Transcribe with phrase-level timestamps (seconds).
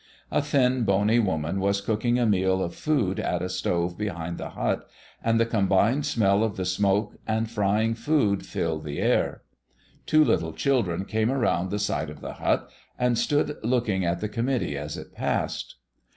[0.31, 4.49] A thin, bony woman was cooking a meal of food at a stove behind the
[4.49, 4.89] hut,
[5.23, 9.43] and the combined smell of the smoke and frying food filled the air.
[10.07, 12.67] Two little children came around the side of the hut
[12.97, 15.75] and stood looking at the committee as it passed.